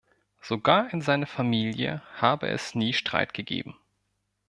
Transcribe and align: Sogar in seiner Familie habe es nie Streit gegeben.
Sogar 0.41 0.91
in 0.93 1.01
seiner 1.01 1.27
Familie 1.27 2.01
habe 2.17 2.47
es 2.47 2.73
nie 2.73 2.93
Streit 2.93 3.35
gegeben. 3.35 3.75